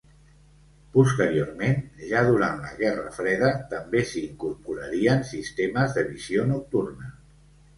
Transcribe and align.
Posteriorment, 0.93 1.75
ja 2.13 2.23
durant 2.29 2.57
la 2.65 2.71
Guerra 2.81 3.13
Freda, 3.17 3.51
també 3.75 4.03
s'hi 4.13 4.25
incorporarien 4.31 5.23
sistemes 5.35 5.95
de 5.99 6.07
visió 6.11 6.49
nocturna. 6.55 7.17